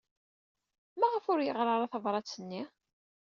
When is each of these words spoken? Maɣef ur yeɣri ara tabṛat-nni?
Maɣef 0.99 1.25
ur 1.33 1.39
yeɣri 1.41 1.69
ara 1.75 1.91
tabṛat-nni? 1.91 2.63